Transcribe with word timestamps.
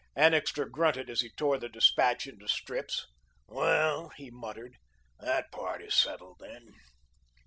Annixter 0.15 0.65
grunted 0.65 1.11
as 1.11 1.21
he 1.21 1.29
tore 1.29 1.59
the 1.59 1.69
despatch 1.69 2.25
into 2.25 2.47
strips. 2.47 3.05
"Well," 3.47 4.09
he 4.15 4.31
muttered, 4.31 4.77
"that 5.19 5.51
part 5.51 5.83
is 5.83 5.93
settled, 5.93 6.37
then." 6.39 6.73